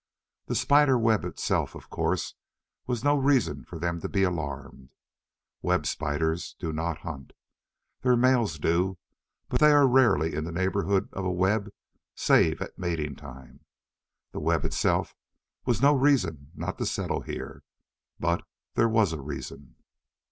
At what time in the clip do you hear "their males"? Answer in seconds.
8.01-8.57